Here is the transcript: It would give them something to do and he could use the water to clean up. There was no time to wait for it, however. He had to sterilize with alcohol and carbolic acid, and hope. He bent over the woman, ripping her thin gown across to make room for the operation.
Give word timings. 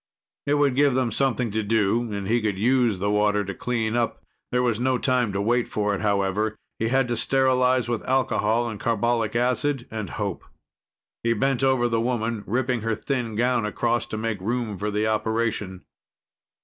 It 0.47 0.55
would 0.55 0.73
give 0.75 0.95
them 0.95 1.11
something 1.11 1.51
to 1.51 1.61
do 1.61 2.11
and 2.11 2.27
he 2.27 2.41
could 2.41 2.57
use 2.57 2.97
the 2.97 3.11
water 3.11 3.45
to 3.45 3.53
clean 3.53 3.95
up. 3.95 4.23
There 4.51 4.63
was 4.63 4.79
no 4.79 4.97
time 4.97 5.31
to 5.31 5.39
wait 5.39 5.67
for 5.67 5.93
it, 5.93 6.01
however. 6.01 6.55
He 6.79 6.87
had 6.87 7.07
to 7.09 7.15
sterilize 7.15 7.87
with 7.87 8.09
alcohol 8.09 8.67
and 8.67 8.79
carbolic 8.79 9.35
acid, 9.35 9.87
and 9.91 10.09
hope. 10.09 10.43
He 11.23 11.33
bent 11.33 11.63
over 11.63 11.87
the 11.87 12.01
woman, 12.01 12.43
ripping 12.47 12.81
her 12.81 12.95
thin 12.95 13.35
gown 13.35 13.63
across 13.63 14.07
to 14.07 14.17
make 14.17 14.41
room 14.41 14.75
for 14.75 14.89
the 14.89 15.05
operation. 15.05 15.83